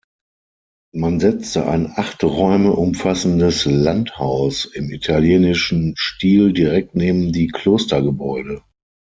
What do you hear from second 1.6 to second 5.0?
ein acht Räume umfassendes Landhaus im